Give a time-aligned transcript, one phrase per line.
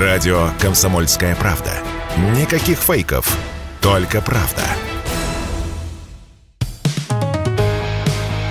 [0.00, 1.70] Радио «Комсомольская правда».
[2.36, 3.38] Никаких фейков,
[3.80, 4.62] только правда.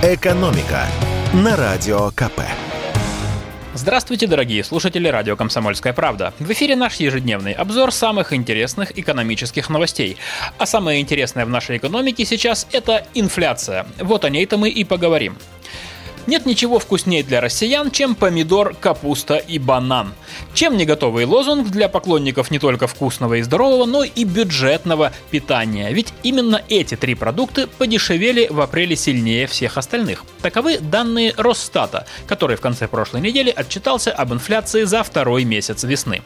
[0.02, 0.86] «Экономика»
[1.34, 2.40] на Радио КП.
[3.74, 6.32] Здравствуйте, дорогие слушатели радио «Комсомольская правда».
[6.38, 10.16] В эфире наш ежедневный обзор самых интересных экономических новостей.
[10.56, 13.84] А самое интересное в нашей экономике сейчас– это инфляция.
[13.98, 15.36] Вот о ней-то мы и поговорим.
[16.26, 20.14] Нет ничего вкуснее для россиян, чем помидор, капуста и банан.
[20.54, 25.92] Чем не готовый лозунг для поклонников не только вкусного и здорового, но и бюджетного питания.
[25.92, 30.24] Ведь именно эти три продукта подешевели в апреле сильнее всех остальных.
[30.40, 36.22] Таковы данные Росстата, который в конце прошлой недели отчитался об инфляции за второй месяц весны.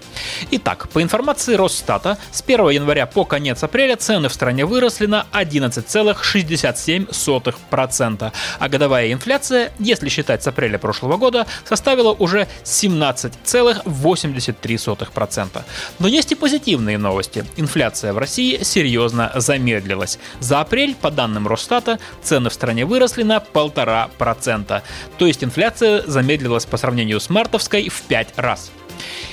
[0.53, 5.27] Итак, по информации Росстата, с 1 января по конец апреля цены в стране выросли на
[5.33, 15.63] 11,67%, а годовая инфляция если считать с апреля прошлого года, составила уже 17,83%.
[15.99, 17.47] Но есть и позитивные новости.
[17.57, 20.19] Инфляция в России серьезно замедлилась.
[20.41, 24.83] За апрель, по данным Росстата, цены в стране выросли на 1,5%.
[25.19, 28.71] То есть инфляция замедлилась по сравнению с мартовской в 5 раз.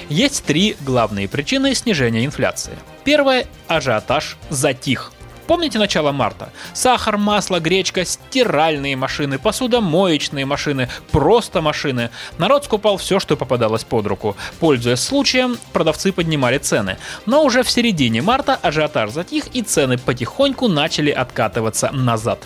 [0.09, 2.77] Есть три главные причины снижения инфляции.
[3.03, 5.11] Первое– ажиотаж затих.
[5.47, 6.49] Помните начало марта?
[6.73, 12.09] Сахар, масло, гречка, стиральные машины, посудомоечные машины, просто машины.
[12.37, 14.35] Народ скупал все, что попадалось под руку.
[14.59, 16.97] Пользуясь случаем, продавцы поднимали цены.
[17.25, 22.39] Но уже в середине марта ажиотаж затих и цены потихоньку начали откатываться назад.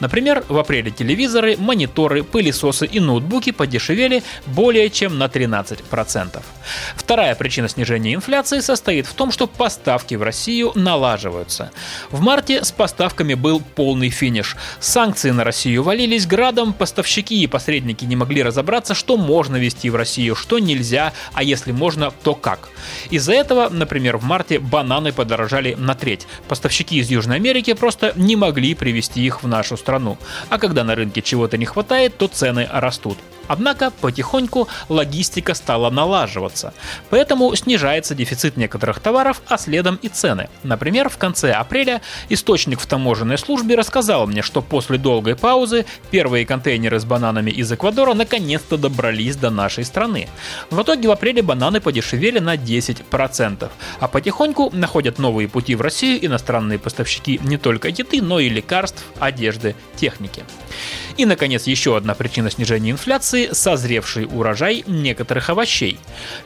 [0.00, 6.42] Например, в апреле телевизоры, мониторы, пылесосы и ноутбуки подешевели более чем на 13%.
[6.96, 11.70] Вторая причина снижения инфляции состоит в том, что поставки в Россию налаживаются.
[12.10, 14.56] В марте марте с поставками был полный финиш.
[14.78, 19.96] Санкции на Россию валились градом, поставщики и посредники не могли разобраться, что можно вести в
[19.96, 22.68] Россию, что нельзя, а если можно, то как.
[23.10, 26.28] Из-за этого, например, в марте бананы подорожали на треть.
[26.46, 30.16] Поставщики из Южной Америки просто не могли привезти их в нашу страну.
[30.48, 33.18] А когда на рынке чего-то не хватает, то цены растут.
[33.48, 36.74] Однако потихоньку логистика стала налаживаться,
[37.10, 40.48] поэтому снижается дефицит некоторых товаров, а следом и цены.
[40.62, 46.46] Например, в конце апреля источник в таможенной службе рассказал мне, что после долгой паузы первые
[46.46, 50.28] контейнеры с бананами из Эквадора наконец-то добрались до нашей страны.
[50.70, 53.70] В итоге в апреле бананы подешевели на 10%,
[54.00, 59.04] а потихоньку находят новые пути в Россию иностранные поставщики не только еды, но и лекарств,
[59.18, 60.44] одежды, техники.
[61.16, 65.98] И, наконец, еще одна причина снижения инфляции– созревший урожай некоторых овощей.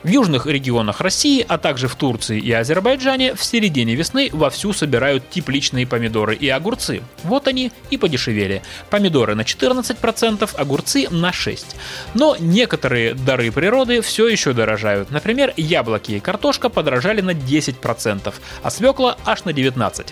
[0.03, 5.29] В южных регионах России, а также в Турции и Азербайджане в середине весны вовсю собирают
[5.29, 7.01] тепличные помидоры и огурцы.
[7.23, 8.61] Вот они и подешевели.
[8.89, 11.65] Помидоры на 14%, огурцы на 6%.
[12.13, 15.11] Но некоторые дары природы все еще дорожают.
[15.11, 18.33] Например, яблоки и картошка подорожали на 10%,
[18.63, 20.07] а свекла аж на 19%.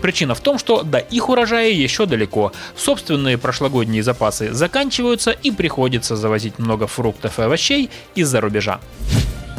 [0.00, 2.52] Причина в том, что до их урожая еще далеко.
[2.76, 8.80] Собственные прошлогодние зимние запасы заканчиваются и приходится завозить много фруктов и овощей из-за рубежа.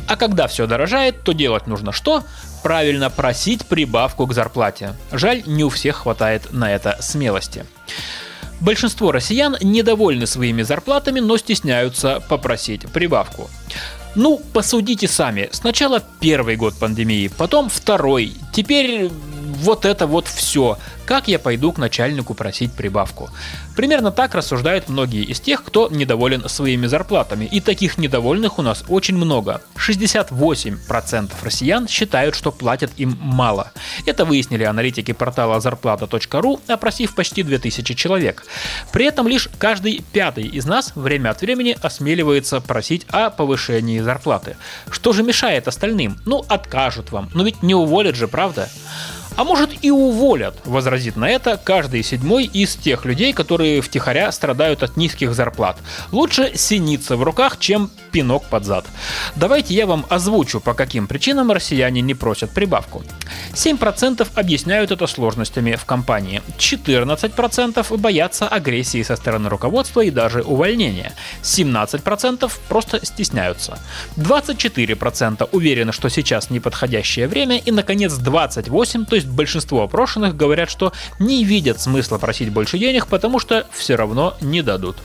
[0.08, 2.24] А когда все дорожает, то делать нужно что?
[2.64, 4.94] Правильно просить прибавку к зарплате.
[5.12, 7.66] Жаль, не у всех хватает на это смелости.
[8.60, 13.50] Большинство россиян недовольны своими зарплатами, но стесняются попросить прибавку.
[14.16, 15.50] Ну, посудите сами.
[15.52, 19.10] Сначала первый год пандемии, потом второй, теперь
[19.58, 20.78] вот это вот все.
[21.06, 23.30] Как я пойду к начальнику просить прибавку?
[23.76, 27.46] Примерно так рассуждают многие из тех, кто недоволен своими зарплатами.
[27.46, 29.62] И таких недовольных у нас очень много.
[29.76, 33.72] 68% россиян считают, что платят им мало.
[34.06, 38.46] Это выяснили аналитики портала зарплата.ру, опросив почти 2000 человек.
[38.92, 44.58] При этом лишь каждый пятый из нас время от времени осмеливается просить о повышении зарплаты.
[44.90, 46.18] Что же мешает остальным?
[46.26, 47.30] Ну, откажут вам.
[47.34, 48.68] Но ведь не уволят же, правда?
[49.38, 54.82] А может и уволят, возразит на это каждый седьмой из тех людей, которые втихаря страдают
[54.82, 55.78] от низких зарплат.
[56.12, 58.86] Лучше синица в руках, чем пинок под зад.
[59.36, 63.04] Давайте я вам озвучу, по каким причинам россияне не просят прибавку.
[63.54, 71.14] 7% объясняют это сложностями в компании, 14% боятся агрессии со стороны руководства и даже увольнения,
[71.44, 73.78] 17% просто стесняются,
[74.16, 80.94] 24% уверены, что сейчас неподходящее время и, наконец, 28%, то есть большинство опрошенных говорят, что
[81.20, 84.98] не видят смысла просить больше денег, потому что все равно не дадут.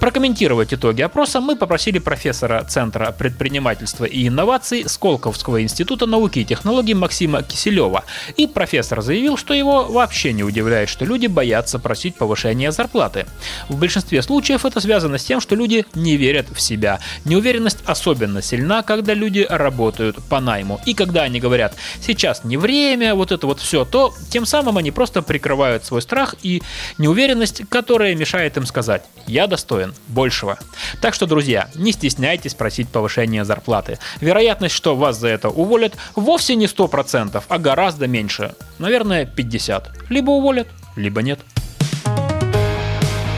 [0.00, 6.94] Прокомментировать итоги опроса мы попросили профессора Центра предпринимательства и инноваций Сколковского института науки и технологий
[6.94, 8.04] Максима Киселева.
[8.36, 13.26] И профессор заявил, что его вообще не удивляет, что люди боятся просить повышения зарплаты.
[13.68, 17.00] В большинстве случаев это связано с тем, что люди не верят в себя.
[17.24, 20.80] Неуверенность особенно сильна, когда люди работают по найму.
[20.86, 24.90] И когда они говорят «сейчас не время», вот это вот все, то тем самым они
[24.90, 26.62] просто прикрывают свой страх и
[26.98, 29.02] неуверенность, которая мешает им сказать
[29.36, 30.58] «я достоин большего».
[31.02, 33.98] Так что, друзья, не стесняйтесь просить повышения зарплаты.
[34.22, 38.54] Вероятность, что вас за это уволят, вовсе не 100%, а гораздо меньше.
[38.78, 39.90] Наверное, 50.
[40.08, 41.40] Либо уволят, либо нет.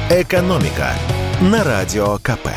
[0.09, 0.95] «Экономика»
[1.41, 2.49] на Радио КП.